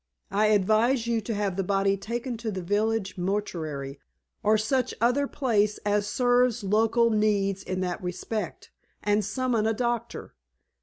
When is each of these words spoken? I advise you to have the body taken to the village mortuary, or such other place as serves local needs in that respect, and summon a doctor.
I 0.31 0.47
advise 0.47 1.05
you 1.05 1.21
to 1.21 1.35
have 1.35 1.57
the 1.57 1.63
body 1.63 1.95
taken 1.95 2.35
to 2.37 2.49
the 2.49 2.63
village 2.63 3.19
mortuary, 3.19 3.99
or 4.41 4.57
such 4.57 4.95
other 4.99 5.27
place 5.27 5.77
as 5.85 6.07
serves 6.07 6.63
local 6.63 7.11
needs 7.11 7.61
in 7.61 7.81
that 7.81 8.01
respect, 8.01 8.71
and 9.03 9.23
summon 9.23 9.67
a 9.67 9.73
doctor. 9.73 10.33